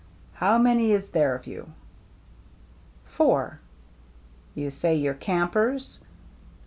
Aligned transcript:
How 0.33 0.57
many 0.57 0.93
is 0.93 1.11
there 1.11 1.35
of 1.35 1.45
you?"" 1.45 1.73
Four."" 3.15 3.59
You 4.55 4.71
say 4.71 4.95
you're 4.95 5.13
campers 5.13 5.99